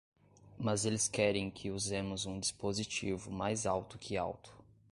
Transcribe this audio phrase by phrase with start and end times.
[0.57, 4.51] Mas eles querem que usemos um dispositivo mais alto que alto.